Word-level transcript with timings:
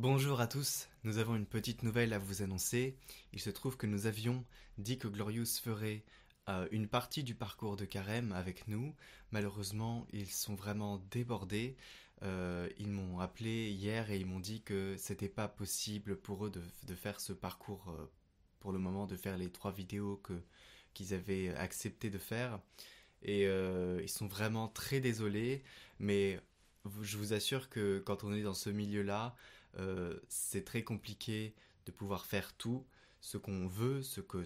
Bonjour 0.00 0.40
à 0.40 0.46
tous, 0.46 0.86
nous 1.02 1.18
avons 1.18 1.34
une 1.34 1.44
petite 1.44 1.82
nouvelle 1.82 2.12
à 2.12 2.20
vous 2.20 2.42
annoncer. 2.42 2.94
Il 3.32 3.40
se 3.40 3.50
trouve 3.50 3.76
que 3.76 3.88
nous 3.88 4.06
avions 4.06 4.44
dit 4.78 4.96
que 4.96 5.08
Glorious 5.08 5.58
ferait 5.60 6.04
euh, 6.48 6.68
une 6.70 6.86
partie 6.86 7.24
du 7.24 7.34
parcours 7.34 7.74
de 7.74 7.84
carême 7.84 8.30
avec 8.30 8.68
nous. 8.68 8.94
Malheureusement, 9.32 10.06
ils 10.12 10.30
sont 10.30 10.54
vraiment 10.54 11.02
débordés. 11.10 11.76
Euh, 12.22 12.68
ils 12.78 12.92
m'ont 12.92 13.18
appelé 13.18 13.70
hier 13.70 14.12
et 14.12 14.18
ils 14.18 14.24
m'ont 14.24 14.38
dit 14.38 14.62
que 14.62 14.94
c'était 14.96 15.28
pas 15.28 15.48
possible 15.48 16.16
pour 16.16 16.46
eux 16.46 16.52
de, 16.52 16.94
faire 16.94 17.20
ce 17.20 17.32
parcours 17.32 17.88
euh, 17.88 18.06
pour 18.60 18.70
le 18.70 18.78
moment, 18.78 19.08
de 19.08 19.16
faire 19.16 19.36
les 19.36 19.50
trois 19.50 19.72
vidéos 19.72 20.22
qu'ils 20.94 21.12
avaient 21.12 21.52
accepté 21.56 22.08
de 22.08 22.18
faire. 22.18 22.60
Et 23.22 23.46
ils 23.46 24.08
sont 24.08 24.28
vraiment 24.28 24.68
très 24.68 25.00
désolés, 25.00 25.64
mais 25.98 26.38
je 27.00 27.16
vous 27.16 27.32
assure 27.32 27.68
que 27.68 27.98
quand 28.00 28.24
on 28.24 28.32
est 28.32 28.42
dans 28.42 28.54
ce 28.54 28.70
milieu-là, 28.70 29.34
euh, 29.78 30.18
c'est 30.28 30.64
très 30.64 30.82
compliqué 30.82 31.54
de 31.86 31.92
pouvoir 31.92 32.26
faire 32.26 32.52
tout 32.54 32.84
ce 33.20 33.36
qu'on 33.36 33.66
veut, 33.66 34.02
ce 34.02 34.20
que, 34.20 34.44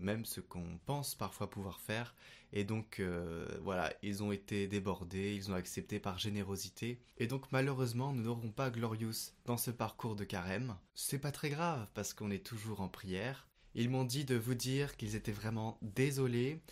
même 0.00 0.24
ce 0.24 0.40
qu'on 0.40 0.78
pense 0.86 1.14
parfois 1.14 1.50
pouvoir 1.50 1.80
faire. 1.80 2.14
Et 2.52 2.64
donc, 2.64 3.00
euh, 3.00 3.46
voilà, 3.62 3.92
ils 4.02 4.22
ont 4.22 4.32
été 4.32 4.68
débordés, 4.68 5.34
ils 5.34 5.50
ont 5.50 5.54
accepté 5.54 5.98
par 5.98 6.18
générosité. 6.18 7.00
Et 7.18 7.26
donc, 7.26 7.50
malheureusement, 7.50 8.12
nous 8.12 8.22
n'aurons 8.22 8.50
pas 8.50 8.70
Glorious 8.70 9.32
dans 9.44 9.56
ce 9.56 9.70
parcours 9.70 10.14
de 10.14 10.24
carême. 10.24 10.76
C'est 10.94 11.18
pas 11.18 11.32
très 11.32 11.50
grave 11.50 11.86
parce 11.94 12.14
qu'on 12.14 12.30
est 12.30 12.46
toujours 12.46 12.80
en 12.80 12.88
prière. 12.88 13.48
Ils 13.74 13.90
m'ont 13.90 14.04
dit 14.04 14.24
de 14.24 14.36
vous 14.36 14.54
dire 14.54 14.96
qu'ils 14.96 15.16
étaient 15.16 15.32
vraiment 15.32 15.78
désolés 15.82 16.62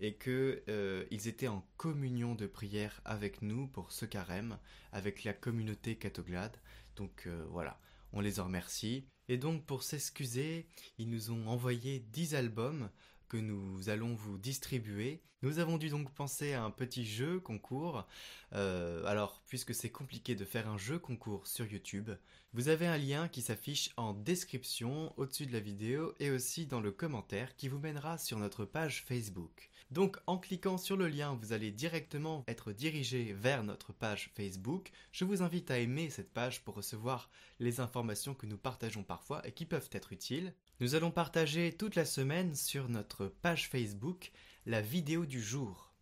et 0.00 0.16
qu'ils 0.16 0.62
euh, 0.68 1.04
étaient 1.10 1.48
en 1.48 1.66
communion 1.76 2.34
de 2.34 2.46
prière 2.46 3.00
avec 3.04 3.42
nous 3.42 3.68
pour 3.68 3.92
ce 3.92 4.04
carême, 4.04 4.58
avec 4.92 5.24
la 5.24 5.32
communauté 5.32 5.96
catoglade. 5.96 6.56
Donc 6.96 7.24
euh, 7.26 7.44
voilà, 7.50 7.80
on 8.12 8.20
les 8.20 8.40
en 8.40 8.44
remercie. 8.44 9.06
Et 9.28 9.38
donc 9.38 9.64
pour 9.64 9.82
s'excuser, 9.82 10.66
ils 10.98 11.08
nous 11.08 11.30
ont 11.30 11.46
envoyé 11.46 12.00
10 12.00 12.34
albums 12.34 12.90
que 13.28 13.36
nous 13.36 13.88
allons 13.88 14.14
vous 14.14 14.38
distribuer. 14.38 15.22
Nous 15.42 15.58
avons 15.58 15.76
dû 15.76 15.90
donc 15.90 16.10
penser 16.14 16.54
à 16.54 16.64
un 16.64 16.70
petit 16.70 17.04
jeu 17.04 17.40
concours. 17.40 18.06
Euh, 18.54 19.04
alors, 19.04 19.42
puisque 19.48 19.74
c'est 19.74 19.90
compliqué 19.90 20.34
de 20.34 20.44
faire 20.44 20.68
un 20.68 20.78
jeu 20.78 20.98
concours 20.98 21.46
sur 21.46 21.66
YouTube, 21.66 22.10
vous 22.52 22.68
avez 22.68 22.86
un 22.86 22.96
lien 22.96 23.28
qui 23.28 23.42
s'affiche 23.42 23.90
en 23.96 24.14
description 24.14 25.12
au-dessus 25.18 25.46
de 25.46 25.52
la 25.52 25.60
vidéo 25.60 26.14
et 26.20 26.30
aussi 26.30 26.66
dans 26.66 26.80
le 26.80 26.92
commentaire 26.92 27.56
qui 27.56 27.68
vous 27.68 27.78
mènera 27.78 28.16
sur 28.16 28.38
notre 28.38 28.64
page 28.64 29.04
Facebook. 29.04 29.70
Donc 29.94 30.18
en 30.26 30.38
cliquant 30.38 30.76
sur 30.76 30.96
le 30.96 31.06
lien, 31.06 31.38
vous 31.40 31.52
allez 31.52 31.70
directement 31.70 32.42
être 32.48 32.72
dirigé 32.72 33.32
vers 33.32 33.62
notre 33.62 33.92
page 33.92 34.32
Facebook. 34.34 34.90
Je 35.12 35.24
vous 35.24 35.40
invite 35.40 35.70
à 35.70 35.78
aimer 35.78 36.10
cette 36.10 36.32
page 36.32 36.64
pour 36.64 36.74
recevoir 36.74 37.30
les 37.60 37.78
informations 37.78 38.34
que 38.34 38.46
nous 38.46 38.58
partageons 38.58 39.04
parfois 39.04 39.46
et 39.46 39.52
qui 39.52 39.66
peuvent 39.66 39.88
être 39.92 40.12
utiles. 40.12 40.52
Nous 40.80 40.96
allons 40.96 41.12
partager 41.12 41.72
toute 41.72 41.94
la 41.94 42.06
semaine 42.06 42.56
sur 42.56 42.88
notre 42.88 43.26
page 43.26 43.68
Facebook 43.68 44.32
la 44.66 44.80
vidéo 44.80 45.26
du 45.26 45.40
jour. 45.40 45.92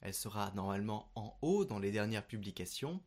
Elle 0.00 0.14
sera 0.14 0.52
normalement 0.54 1.10
en 1.16 1.36
haut 1.42 1.64
dans 1.64 1.80
les 1.80 1.90
dernières 1.90 2.28
publications. 2.28 3.02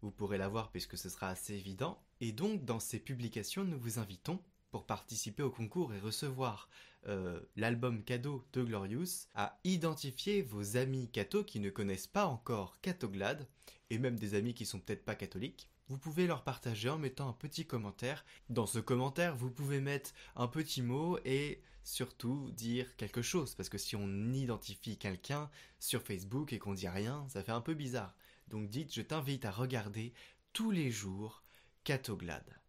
Vous 0.00 0.10
pourrez 0.10 0.38
la 0.38 0.48
voir 0.48 0.70
puisque 0.70 0.96
ce 0.96 1.10
sera 1.10 1.28
assez 1.28 1.52
évident. 1.52 2.02
Et 2.22 2.32
donc 2.32 2.64
dans 2.64 2.80
ces 2.80 2.98
publications, 2.98 3.64
nous 3.64 3.78
vous 3.78 3.98
invitons 3.98 4.40
pour 4.72 4.86
participer 4.86 5.44
au 5.44 5.50
concours 5.50 5.94
et 5.94 6.00
recevoir 6.00 6.68
euh, 7.06 7.40
l'album 7.56 8.02
cadeau 8.02 8.44
de 8.52 8.64
Glorious, 8.64 9.28
à 9.34 9.58
identifier 9.64 10.42
vos 10.42 10.76
amis 10.76 11.10
cathos 11.10 11.44
qui 11.44 11.60
ne 11.60 11.70
connaissent 11.70 12.06
pas 12.06 12.26
encore 12.26 12.80
Catoglade, 12.80 13.46
et 13.90 13.98
même 13.98 14.18
des 14.18 14.34
amis 14.34 14.54
qui 14.54 14.64
sont 14.64 14.80
peut-être 14.80 15.04
pas 15.04 15.14
catholiques. 15.14 15.68
Vous 15.88 15.98
pouvez 15.98 16.26
leur 16.26 16.42
partager 16.42 16.88
en 16.88 16.98
mettant 16.98 17.28
un 17.28 17.34
petit 17.34 17.66
commentaire. 17.66 18.24
Dans 18.48 18.66
ce 18.66 18.78
commentaire, 18.78 19.36
vous 19.36 19.50
pouvez 19.50 19.80
mettre 19.80 20.12
un 20.36 20.48
petit 20.48 20.80
mot 20.80 21.18
et 21.24 21.60
surtout 21.84 22.50
dire 22.52 22.96
quelque 22.96 23.20
chose. 23.20 23.54
Parce 23.54 23.68
que 23.68 23.78
si 23.78 23.94
on 23.94 24.32
identifie 24.32 24.96
quelqu'un 24.96 25.50
sur 25.80 26.02
Facebook 26.02 26.52
et 26.52 26.58
qu'on 26.58 26.72
dit 26.72 26.88
rien, 26.88 27.26
ça 27.28 27.42
fait 27.42 27.52
un 27.52 27.60
peu 27.60 27.74
bizarre. 27.74 28.14
Donc 28.48 28.70
dites, 28.70 28.94
je 28.94 29.02
t'invite 29.02 29.44
à 29.44 29.50
regarder 29.50 30.14
tous 30.52 30.70
les 30.70 30.90
jours 30.90 31.42
Catoglade. 31.84 32.61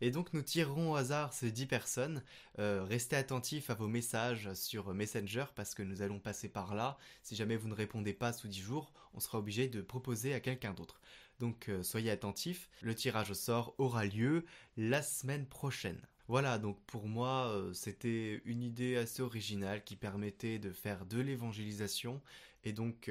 Et 0.00 0.10
donc 0.10 0.32
nous 0.32 0.42
tirerons 0.42 0.92
au 0.92 0.96
hasard 0.96 1.32
ces 1.32 1.50
10 1.50 1.66
personnes. 1.66 2.22
Euh, 2.58 2.84
restez 2.84 3.16
attentifs 3.16 3.70
à 3.70 3.74
vos 3.74 3.88
messages 3.88 4.52
sur 4.54 4.94
Messenger 4.94 5.46
parce 5.54 5.74
que 5.74 5.82
nous 5.82 6.02
allons 6.02 6.20
passer 6.20 6.48
par 6.48 6.74
là. 6.74 6.98
Si 7.22 7.34
jamais 7.36 7.56
vous 7.56 7.68
ne 7.68 7.74
répondez 7.74 8.12
pas 8.12 8.32
sous 8.32 8.48
10 8.48 8.60
jours, 8.60 8.92
on 9.14 9.20
sera 9.20 9.38
obligé 9.38 9.68
de 9.68 9.80
proposer 9.80 10.34
à 10.34 10.40
quelqu'un 10.40 10.72
d'autre. 10.72 11.00
Donc 11.40 11.68
euh, 11.68 11.82
soyez 11.82 12.10
attentifs. 12.10 12.68
Le 12.82 12.94
tirage 12.94 13.30
au 13.30 13.34
sort 13.34 13.74
aura 13.78 14.04
lieu 14.04 14.44
la 14.76 15.02
semaine 15.02 15.46
prochaine. 15.46 16.00
Voilà, 16.28 16.58
donc 16.58 16.78
pour 16.86 17.08
moi, 17.08 17.48
euh, 17.48 17.72
c'était 17.72 18.42
une 18.44 18.62
idée 18.62 18.96
assez 18.96 19.22
originale 19.22 19.82
qui 19.82 19.96
permettait 19.96 20.58
de 20.58 20.72
faire 20.72 21.06
de 21.06 21.20
l'évangélisation, 21.20 22.20
et 22.64 22.72
donc 22.72 23.10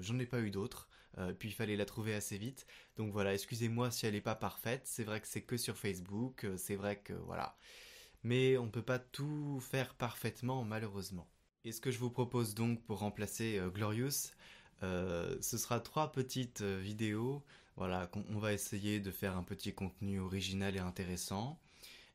j'en 0.00 0.18
ai 0.18 0.24
pas 0.24 0.40
eu 0.40 0.50
d'autres. 0.50 0.88
Euh, 1.18 1.32
puis 1.32 1.50
il 1.50 1.52
fallait 1.52 1.76
la 1.76 1.84
trouver 1.84 2.14
assez 2.14 2.38
vite. 2.38 2.66
Donc 2.96 3.12
voilà, 3.12 3.34
excusez-moi 3.34 3.90
si 3.90 4.06
elle 4.06 4.14
n'est 4.14 4.20
pas 4.20 4.34
parfaite. 4.34 4.82
C'est 4.84 5.04
vrai 5.04 5.20
que 5.20 5.26
c'est 5.26 5.42
que 5.42 5.56
sur 5.56 5.76
Facebook. 5.76 6.44
Euh, 6.44 6.56
c'est 6.56 6.76
vrai 6.76 6.98
que 6.98 7.12
voilà. 7.12 7.56
Mais 8.22 8.56
on 8.56 8.66
ne 8.66 8.70
peut 8.70 8.82
pas 8.82 8.98
tout 8.98 9.60
faire 9.60 9.94
parfaitement, 9.94 10.64
malheureusement. 10.64 11.28
Et 11.64 11.72
ce 11.72 11.80
que 11.80 11.90
je 11.90 11.98
vous 11.98 12.10
propose 12.10 12.54
donc 12.54 12.82
pour 12.84 12.98
remplacer 12.98 13.58
euh, 13.58 13.70
Glorious, 13.70 14.32
ce 14.82 15.56
sera 15.56 15.80
trois 15.80 16.12
petites 16.12 16.60
vidéos. 16.60 17.42
Voilà, 17.76 18.10
on 18.28 18.38
va 18.38 18.52
essayer 18.52 19.00
de 19.00 19.10
faire 19.10 19.34
un 19.34 19.42
petit 19.42 19.72
contenu 19.72 20.20
original 20.20 20.76
et 20.76 20.78
intéressant. 20.78 21.58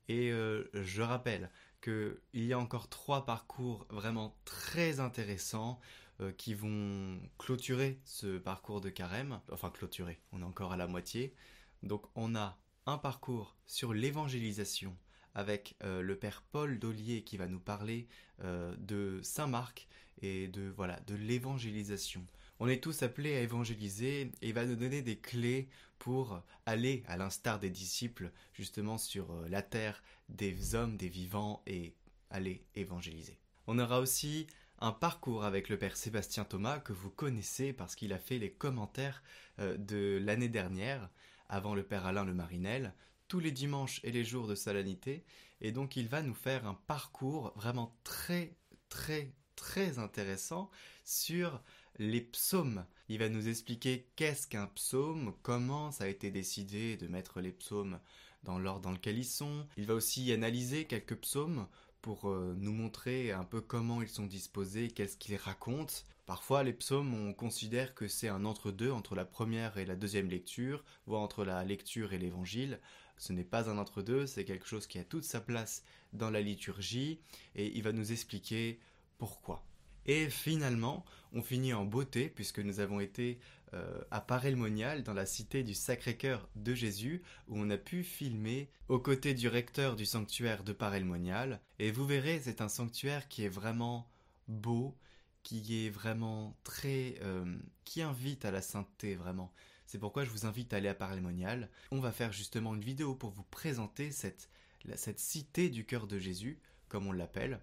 Et 0.08 0.30
je 0.30 1.02
rappelle 1.02 1.50
qu'il 1.82 2.20
y 2.34 2.54
a 2.54 2.60
encore 2.60 2.88
trois 2.88 3.26
parcours 3.26 3.88
vraiment 3.90 4.38
très 4.46 5.00
intéressants 5.00 5.80
euh, 6.22 6.34
qui 6.34 6.54
vont 6.54 7.18
clôturer 7.38 8.00
ce 8.04 8.38
parcours 8.38 8.82
de 8.82 8.90
carême. 8.90 9.40
Enfin, 9.52 9.70
clôturer, 9.70 10.20
on 10.34 10.42
est 10.42 10.46
encore 10.46 10.74
à 10.74 10.78
la 10.78 10.86
moitié. 10.86 11.34
Donc, 11.82 12.06
on 12.16 12.36
a 12.36 12.58
un 12.86 12.98
parcours 12.98 13.56
sur 13.66 13.94
l'évangélisation 13.94 14.98
avec 15.34 15.76
euh, 15.84 16.02
le 16.02 16.18
père 16.18 16.44
Paul 16.52 16.78
Dollier 16.78 17.24
qui 17.24 17.38
va 17.38 17.48
nous 17.48 17.60
parler 17.60 18.10
euh, 18.44 18.76
de 18.80 19.22
Saint 19.24 19.48
Marc 19.48 19.88
et 20.22 20.50
de 20.50 20.68
voilà 20.76 21.00
de 21.08 21.16
l'évangélisation. 21.16 22.26
On 22.60 22.68
est 22.68 22.84
tous 22.84 23.04
appelés 23.04 23.38
à 23.38 23.42
évangéliser 23.42 24.32
et 24.42 24.50
il 24.50 24.54
va 24.54 24.66
nous 24.66 24.76
donner 24.76 25.02
des 25.02 25.18
clés 25.18 25.70
pour 26.00 26.42
aller 26.66 27.04
à 27.08 27.16
l'instar 27.16 27.60
des 27.60 27.70
disciples 27.70 28.32
justement 28.54 28.98
sur 28.98 29.34
la 29.48 29.62
terre 29.62 30.04
des 30.28 30.76
hommes, 30.76 30.98
des 30.98 31.08
vivants 31.08 31.64
et 31.66 31.94
aller 32.30 32.66
évangéliser. 32.76 33.40
On 33.68 33.80
aura 33.80 34.00
aussi 34.00 34.48
un 34.80 34.92
parcours 34.92 35.44
avec 35.44 35.70
le 35.70 35.78
père 35.78 35.98
Sébastien 35.98 36.46
Thomas 36.46 36.80
que 36.80 36.94
vous 36.94 37.10
connaissez 37.10 37.74
parce 37.74 37.96
qu'il 37.96 38.14
a 38.14 38.20
fait 38.20 38.38
les 38.38 38.52
commentaires 38.52 39.24
euh, 39.60 39.78
de 39.78 40.20
l'année 40.22 40.50
dernière 40.50 41.10
avant 41.50 41.76
le 41.76 41.84
père 41.84 42.06
Alain 42.06 42.26
Le 42.26 42.34
Marinel 42.34 42.94
tous 43.28 43.40
les 43.40 43.52
dimanches 43.52 44.00
et 44.04 44.12
les 44.12 44.24
jours 44.24 44.48
de 44.48 44.56
solennité 44.56 45.26
et 45.62 45.72
donc 45.72 45.96
il 45.96 46.08
va 46.08 46.22
nous 46.22 46.34
faire 46.34 46.66
un 46.66 46.74
parcours 46.88 47.54
vraiment 47.56 47.98
très 48.04 48.56
très 48.88 49.34
très 49.56 50.00
intéressant 50.00 50.70
sur 51.04 51.62
les 51.98 52.22
psaumes. 52.22 52.86
Il 53.10 53.20
va 53.20 53.28
nous 53.28 53.50
expliquer 53.50 54.10
qu'est-ce 54.16 54.48
qu'un 54.48 54.68
psaume, 54.68 55.34
comment 55.44 55.92
ça 55.92 56.06
a 56.06 56.08
été 56.08 56.32
décidé 56.32 56.96
de 56.96 57.08
mettre 57.08 57.42
les 57.42 57.52
psaumes 57.52 58.00
dans 58.44 58.58
l'ordre 58.58 58.82
dans 58.82 58.92
lequel 58.92 59.18
ils 59.18 59.26
sont. 59.26 59.68
Il 59.76 59.86
va 59.86 59.96
aussi 59.96 60.32
analyser 60.32 60.86
quelques 60.86 61.18
psaumes 61.18 61.68
pour 62.02 62.30
euh, 62.30 62.56
nous 62.58 62.74
montrer 62.74 63.32
un 63.32 63.44
peu 63.44 63.62
comment 63.62 64.02
ils 64.02 64.10
sont 64.10 64.26
disposés, 64.26 64.90
qu'est-ce 64.90 65.18
qu'ils 65.18 65.36
racontent. 65.36 65.94
Parfois, 66.26 66.64
les 66.64 66.74
psaumes, 66.74 67.14
on 67.14 67.34
considère 67.34 67.96
que 67.96 68.08
c'est 68.08 68.28
un 68.28 68.46
entre-deux 68.46 68.92
entre 68.92 69.16
la 69.16 69.26
première 69.26 69.78
et 69.78 69.86
la 69.86 69.96
deuxième 69.96 70.30
lecture, 70.30 70.84
voire 71.08 71.22
entre 71.22 71.44
la 71.44 71.64
lecture 71.64 72.14
et 72.14 72.20
l'évangile. 72.20 72.80
Ce 73.18 73.34
n'est 73.34 73.44
pas 73.44 73.70
un 73.70 73.78
entre-deux, 73.78 74.28
c'est 74.28 74.46
quelque 74.46 74.68
chose 74.68 74.88
qui 74.88 75.00
a 75.00 75.04
toute 75.04 75.24
sa 75.24 75.42
place 75.42 75.84
dans 76.14 76.30
la 76.30 76.42
liturgie, 76.42 77.20
et 77.56 77.76
il 77.76 77.84
va 77.84 77.92
nous 77.92 78.12
expliquer 78.12 78.80
pourquoi. 79.18 79.66
Et 80.06 80.30
finalement, 80.30 81.06
on 81.34 81.42
finit 81.42 81.74
en 81.74 81.86
beauté, 81.86 82.30
puisque 82.30 82.60
nous 82.60 82.80
avons 82.80 83.00
été 83.00 83.40
euh, 83.74 84.02
à 84.12 84.22
Paray-le-Monial, 84.22 85.04
dans 85.04 85.14
la 85.14 85.26
cité 85.26 85.64
du 85.64 85.74
Sacré-Cœur 85.74 86.50
de 86.56 86.74
Jésus, 86.74 87.22
où 87.48 87.60
on 87.60 87.70
a 87.70 87.78
pu 87.78 88.04
filmer 88.04 88.70
aux 88.88 89.00
côtés 89.00 89.34
du 89.34 89.48
recteur 89.48 89.96
du 89.96 90.06
sanctuaire 90.06 90.64
de 90.64 90.74
Paray-le-Monial. 90.74 91.62
Et 91.78 91.92
vous 91.92 92.06
verrez, 92.06 92.40
c'est 92.44 92.62
un 92.62 92.70
sanctuaire 92.70 93.28
qui 93.28 93.44
est 93.44 93.50
vraiment 93.50 94.10
beau, 94.48 94.98
qui 95.44 95.86
est 95.86 95.90
vraiment 95.90 96.58
très... 96.64 97.16
Euh, 97.22 97.58
qui 97.86 98.02
invite 98.02 98.46
à 98.46 98.52
la 98.52 98.62
sainteté, 98.62 99.16
vraiment. 99.16 99.52
C'est 99.86 100.00
pourquoi 100.00 100.24
je 100.24 100.30
vous 100.30 100.46
invite 100.46 100.74
à 100.74 100.78
aller 100.78 100.90
à 100.90 100.96
Paray-le-Monial. 100.96 101.70
On 101.92 102.00
va 102.00 102.12
faire 102.12 102.32
justement 102.32 102.76
une 102.76 102.84
vidéo 102.84 103.16
pour 103.16 103.32
vous 103.32 103.44
présenter 103.44 104.12
cette, 104.12 104.50
cette 104.96 105.20
cité 105.20 105.70
du 105.70 105.86
cœur 105.86 106.08
de 106.08 106.20
Jésus, 106.20 106.60
comme 106.88 107.08
on 107.08 107.12
l'appelle. 107.12 107.60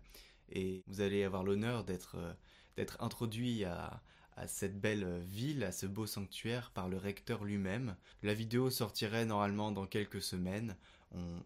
Et 0.50 0.82
vous 0.86 1.00
allez 1.00 1.24
avoir 1.24 1.44
l'honneur 1.44 1.84
d'être... 1.84 2.16
Euh, 2.16 2.32
d'être 2.76 3.02
introduit 3.02 3.64
à, 3.64 4.02
à 4.36 4.46
cette 4.46 4.80
belle 4.80 5.20
ville, 5.20 5.64
à 5.64 5.72
ce 5.72 5.86
beau 5.86 6.06
sanctuaire 6.06 6.70
par 6.70 6.88
le 6.88 6.98
recteur 6.98 7.44
lui-même. 7.44 7.96
La 8.22 8.34
vidéo 8.34 8.70
sortirait 8.70 9.24
normalement 9.24 9.72
dans 9.72 9.86
quelques 9.86 10.22
semaines. 10.22 10.76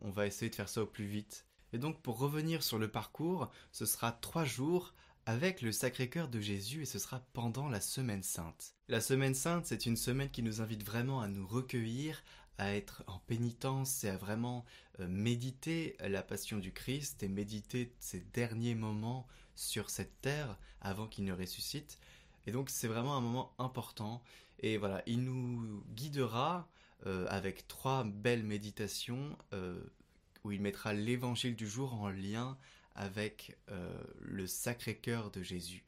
On, 0.00 0.10
va 0.10 0.26
essayer 0.26 0.50
de 0.50 0.54
faire 0.54 0.68
ça 0.68 0.82
au 0.82 0.86
plus 0.86 1.04
vite. 1.04 1.46
Et 1.72 1.78
donc 1.78 2.00
pour 2.02 2.18
revenir 2.18 2.62
sur 2.62 2.78
le 2.78 2.88
parcours, 2.88 3.50
ce 3.70 3.86
sera 3.86 4.10
trois 4.10 4.44
jours 4.44 4.94
avec 5.26 5.62
le 5.62 5.70
Sacré-Cœur 5.70 6.28
de 6.28 6.40
Jésus 6.40 6.82
et 6.82 6.86
ce 6.86 6.98
sera 6.98 7.20
pendant 7.32 7.68
la 7.68 7.80
Semaine 7.80 8.24
Sainte. 8.24 8.74
La 8.88 9.00
Semaine 9.00 9.34
Sainte, 9.34 9.66
c'est 9.66 9.86
une 9.86 9.96
semaine 9.96 10.30
qui 10.30 10.42
nous 10.42 10.60
invite 10.60 10.82
vraiment 10.82 11.20
à 11.20 11.28
nous 11.28 11.46
recueillir, 11.46 12.22
à 12.58 12.74
être 12.74 13.04
en 13.06 13.18
pénitence 13.20 14.02
et 14.02 14.08
à 14.08 14.16
vraiment 14.16 14.64
euh, 14.98 15.06
méditer 15.06 15.96
la 16.00 16.22
passion 16.22 16.58
du 16.58 16.72
Christ 16.72 17.22
et 17.22 17.28
méditer 17.28 17.94
ces 18.00 18.20
derniers 18.20 18.74
moments 18.74 19.26
sur 19.54 19.90
cette 19.90 20.20
terre 20.20 20.58
avant 20.80 21.06
qu'il 21.06 21.24
ne 21.24 21.32
ressuscite. 21.32 21.98
Et 22.46 22.52
donc 22.52 22.70
c'est 22.70 22.88
vraiment 22.88 23.16
un 23.16 23.20
moment 23.20 23.52
important. 23.58 24.22
Et 24.60 24.76
voilà, 24.76 25.02
il 25.06 25.24
nous 25.24 25.82
guidera 25.94 26.68
euh, 27.06 27.26
avec 27.28 27.66
trois 27.66 28.04
belles 28.04 28.44
méditations 28.44 29.36
euh, 29.52 29.80
où 30.44 30.52
il 30.52 30.60
mettra 30.60 30.92
l'évangile 30.92 31.56
du 31.56 31.66
jour 31.66 31.94
en 31.94 32.10
lien 32.10 32.58
avec 32.94 33.56
euh, 33.70 33.90
le 34.20 34.46
Sacré-Cœur 34.46 35.30
de 35.30 35.42
Jésus. 35.42 35.84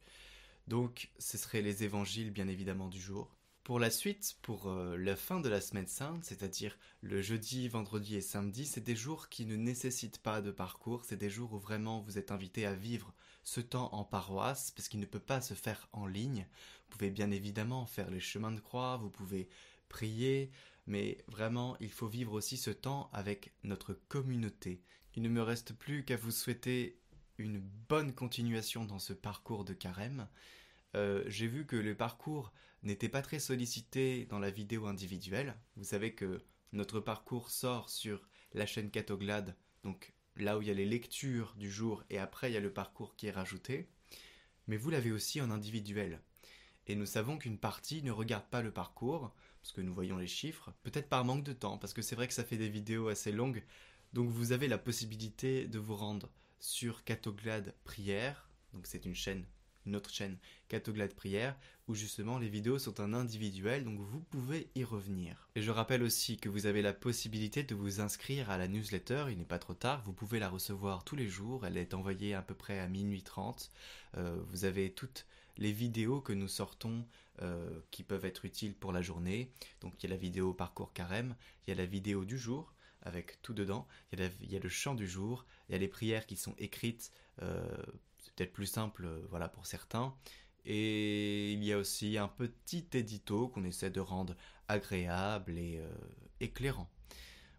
Donc 0.68 1.10
ce 1.18 1.36
seraient 1.36 1.62
les 1.62 1.84
évangiles 1.84 2.30
bien 2.30 2.48
évidemment 2.48 2.88
du 2.88 3.00
jour. 3.00 3.34
Pour 3.64 3.78
la 3.78 3.90
suite, 3.90 4.36
pour 4.42 4.68
la 4.72 5.14
fin 5.14 5.38
de 5.38 5.48
la 5.48 5.60
semaine 5.60 5.86
sainte, 5.86 6.24
c'est-à-dire 6.24 6.76
le 7.00 7.22
jeudi, 7.22 7.68
vendredi 7.68 8.16
et 8.16 8.20
samedi, 8.20 8.66
c'est 8.66 8.80
des 8.80 8.96
jours 8.96 9.28
qui 9.28 9.46
ne 9.46 9.54
nécessitent 9.54 10.18
pas 10.18 10.42
de 10.42 10.50
parcours, 10.50 11.04
c'est 11.04 11.16
des 11.16 11.30
jours 11.30 11.52
où 11.52 11.58
vraiment 11.60 12.00
vous 12.00 12.18
êtes 12.18 12.32
invité 12.32 12.66
à 12.66 12.74
vivre 12.74 13.14
ce 13.44 13.60
temps 13.60 13.92
en 13.94 14.02
paroisse, 14.02 14.72
parce 14.72 14.88
qu'il 14.88 14.98
ne 14.98 15.06
peut 15.06 15.20
pas 15.20 15.40
se 15.40 15.54
faire 15.54 15.88
en 15.92 16.06
ligne. 16.06 16.44
Vous 16.88 16.98
pouvez 16.98 17.10
bien 17.10 17.30
évidemment 17.30 17.86
faire 17.86 18.10
les 18.10 18.18
chemins 18.18 18.50
de 18.50 18.58
croix, 18.58 18.96
vous 18.96 19.10
pouvez 19.10 19.48
prier, 19.88 20.50
mais 20.86 21.18
vraiment, 21.28 21.76
il 21.78 21.92
faut 21.92 22.08
vivre 22.08 22.32
aussi 22.32 22.56
ce 22.56 22.70
temps 22.70 23.10
avec 23.12 23.52
notre 23.62 23.94
communauté. 23.94 24.82
Il 25.14 25.22
ne 25.22 25.28
me 25.28 25.42
reste 25.42 25.72
plus 25.72 26.04
qu'à 26.04 26.16
vous 26.16 26.32
souhaiter 26.32 26.98
une 27.38 27.60
bonne 27.60 28.12
continuation 28.12 28.84
dans 28.84 28.98
ce 28.98 29.12
parcours 29.12 29.64
de 29.64 29.72
carême. 29.72 30.26
Euh, 30.94 31.24
j'ai 31.26 31.46
vu 31.46 31.66
que 31.66 31.76
le 31.76 31.94
parcours 31.94 32.52
n'était 32.82 33.08
pas 33.08 33.22
très 33.22 33.38
sollicité 33.38 34.26
dans 34.26 34.38
la 34.38 34.50
vidéo 34.50 34.86
individuelle. 34.86 35.56
Vous 35.76 35.84
savez 35.84 36.14
que 36.14 36.42
notre 36.72 37.00
parcours 37.00 37.50
sort 37.50 37.88
sur 37.90 38.28
la 38.54 38.66
chaîne 38.66 38.90
Catoglade, 38.90 39.56
donc 39.82 40.12
là 40.36 40.58
où 40.58 40.62
il 40.62 40.68
y 40.68 40.70
a 40.70 40.74
les 40.74 40.86
lectures 40.86 41.54
du 41.56 41.70
jour 41.70 42.02
et 42.10 42.18
après 42.18 42.50
il 42.50 42.54
y 42.54 42.58
a 42.58 42.60
le 42.60 42.72
parcours 42.72 43.16
qui 43.16 43.26
est 43.26 43.32
rajouté, 43.32 43.88
mais 44.66 44.76
vous 44.76 44.90
l'avez 44.90 45.12
aussi 45.12 45.40
en 45.40 45.50
individuel. 45.50 46.20
Et 46.86 46.94
nous 46.94 47.06
savons 47.06 47.38
qu'une 47.38 47.58
partie 47.58 48.02
ne 48.02 48.10
regarde 48.10 48.46
pas 48.46 48.62
le 48.62 48.72
parcours, 48.72 49.32
parce 49.62 49.72
que 49.72 49.80
nous 49.80 49.94
voyons 49.94 50.18
les 50.18 50.26
chiffres, 50.26 50.72
peut-être 50.82 51.08
par 51.08 51.24
manque 51.24 51.44
de 51.44 51.52
temps, 51.52 51.78
parce 51.78 51.92
que 51.92 52.02
c'est 52.02 52.16
vrai 52.16 52.26
que 52.26 52.34
ça 52.34 52.44
fait 52.44 52.56
des 52.56 52.68
vidéos 52.68 53.08
assez 53.08 53.30
longues, 53.30 53.62
donc 54.12 54.28
vous 54.28 54.52
avez 54.52 54.68
la 54.68 54.78
possibilité 54.78 55.66
de 55.66 55.78
vous 55.78 55.96
rendre 55.96 56.28
sur 56.58 57.04
Catoglade 57.04 57.74
Prière, 57.84 58.48
donc 58.72 58.86
c'est 58.86 59.06
une 59.06 59.14
chaîne 59.14 59.46
notre 59.86 60.10
chaîne 60.10 60.38
Catoglade 60.68 61.14
Prière, 61.14 61.56
où 61.88 61.94
justement 61.94 62.38
les 62.38 62.48
vidéos 62.48 62.78
sont 62.78 63.00
en 63.00 63.12
individuel, 63.12 63.84
donc 63.84 63.98
vous 63.98 64.20
pouvez 64.20 64.68
y 64.74 64.84
revenir. 64.84 65.48
Et 65.56 65.62
je 65.62 65.70
rappelle 65.70 66.02
aussi 66.02 66.36
que 66.36 66.48
vous 66.48 66.66
avez 66.66 66.82
la 66.82 66.92
possibilité 66.92 67.62
de 67.62 67.74
vous 67.74 68.00
inscrire 68.00 68.50
à 68.50 68.58
la 68.58 68.68
newsletter, 68.68 69.26
il 69.30 69.38
n'est 69.38 69.44
pas 69.44 69.58
trop 69.58 69.74
tard, 69.74 70.02
vous 70.04 70.12
pouvez 70.12 70.38
la 70.38 70.48
recevoir 70.48 71.04
tous 71.04 71.16
les 71.16 71.28
jours, 71.28 71.66
elle 71.66 71.76
est 71.76 71.94
envoyée 71.94 72.34
à 72.34 72.42
peu 72.42 72.54
près 72.54 72.78
à 72.78 72.88
minuit 72.88 73.22
30. 73.22 73.70
Euh, 74.16 74.38
vous 74.50 74.64
avez 74.64 74.92
toutes 74.92 75.26
les 75.58 75.72
vidéos 75.72 76.20
que 76.20 76.32
nous 76.32 76.48
sortons 76.48 77.04
euh, 77.40 77.80
qui 77.90 78.02
peuvent 78.02 78.24
être 78.24 78.44
utiles 78.44 78.74
pour 78.74 78.92
la 78.92 79.02
journée. 79.02 79.50
Donc 79.80 79.94
il 79.98 80.08
y 80.08 80.12
a 80.12 80.14
la 80.14 80.20
vidéo 80.20 80.52
parcours 80.52 80.92
carême, 80.92 81.34
il 81.66 81.70
y 81.70 81.72
a 81.72 81.76
la 81.76 81.86
vidéo 81.86 82.24
du 82.24 82.38
jour 82.38 82.72
avec 83.02 83.40
tout 83.42 83.52
dedans, 83.52 83.86
il 84.12 84.20
y 84.48 84.56
a, 84.56 84.60
le 84.60 84.68
chant 84.68 84.94
du 84.94 85.08
jour, 85.08 85.44
il 85.68 85.72
y 85.72 85.74
a 85.74 85.78
les 85.78 85.88
prières 85.88 86.24
qui 86.24 86.36
sont 86.36 86.54
écrites 86.58 87.10
euh, 87.42 87.66
c'est 88.22 88.34
peut-être 88.34 88.52
plus 88.52 88.66
simple 88.66 89.04
euh, 89.04 89.26
voilà 89.28 89.48
pour 89.48 89.66
certains. 89.66 90.14
Et 90.64 91.52
il 91.52 91.64
y 91.64 91.72
a 91.72 91.78
aussi 91.78 92.16
un 92.18 92.28
petit 92.28 92.86
édito 92.92 93.48
qu'on 93.48 93.64
essaie 93.64 93.90
de 93.90 94.00
rendre 94.00 94.36
agréable 94.68 95.58
et 95.58 95.78
euh, 95.78 95.92
éclairant. 96.40 96.88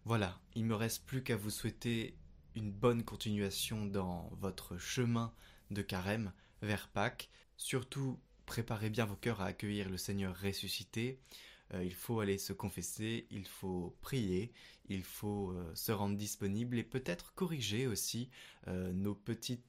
Voilà, 0.06 0.40
il 0.54 0.64
me 0.64 0.74
reste 0.74 1.04
plus 1.04 1.22
qu'à 1.22 1.36
vous 1.36 1.50
souhaiter 1.50 2.16
une 2.54 2.72
bonne 2.72 3.04
continuation 3.04 3.84
dans 3.84 4.30
votre 4.40 4.78
chemin 4.78 5.34
de 5.70 5.82
carême 5.82 6.32
vers 6.62 6.88
Pâques. 6.88 7.30
Surtout, 7.58 8.18
préparez 8.46 8.88
bien 8.88 9.04
vos 9.04 9.16
cœurs 9.16 9.42
à 9.42 9.46
accueillir 9.46 9.90
le 9.90 9.98
Seigneur 9.98 10.34
ressuscité. 10.36 11.20
Euh, 11.74 11.84
il 11.84 11.94
faut 11.94 12.20
aller 12.20 12.38
se 12.38 12.54
confesser, 12.54 13.26
il 13.30 13.46
faut 13.46 13.96
prier, 14.00 14.52
il 14.88 15.02
faut 15.02 15.54
se 15.74 15.92
rendre 15.92 16.16
disponible 16.16 16.78
et 16.78 16.84
peut-être 16.84 17.34
corriger 17.34 17.86
aussi 17.86 18.30
nos 18.66 19.14
petites 19.14 19.64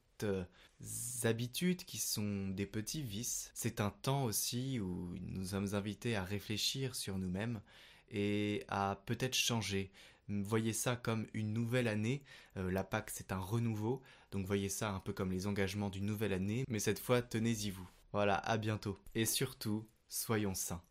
habitudes 1.24 1.84
qui 1.84 1.98
sont 1.98 2.50
des 2.50 2.66
petits 2.66 3.02
vices. 3.02 3.52
C'est 3.54 3.82
un 3.82 3.90
temps 3.90 4.24
aussi 4.24 4.80
où 4.80 5.16
nous 5.22 5.48
sommes 5.48 5.74
invités 5.74 6.16
à 6.16 6.24
réfléchir 6.24 6.96
sur 6.96 7.18
nous-mêmes 7.18 7.62
et 8.10 8.64
à 8.68 9.02
peut-être 9.06 9.36
changer. 9.36 9.92
Voyez 10.28 10.74
ça 10.74 10.96
comme 10.96 11.28
une 11.34 11.54
nouvelle 11.54 11.88
année. 11.88 12.24
Euh, 12.58 12.72
la 12.72 12.84
Pâque, 12.84 13.12
c'est 13.12 13.32
un 13.32 13.40
renouveau. 13.40 14.02
Donc 14.32 14.46
voyez 14.46 14.70
ça 14.70 14.92
un 14.92 15.00
peu 15.00 15.14
comme 15.14 15.32
les 15.32 15.48
engagements 15.48 15.90
d'une 15.90 16.06
nouvelle 16.06 16.34
année. 16.34 16.66
Mais 16.68 16.80
cette 16.80 17.00
fois, 17.00 17.22
tenez-y 17.22 17.70
vous. 17.70 17.88
Voilà, 18.12 18.36
à 18.36 18.58
bientôt. 18.58 18.98
Et 19.14 19.26
surtout, 19.26 19.86
soyons 20.08 20.56
saints. 20.56 20.82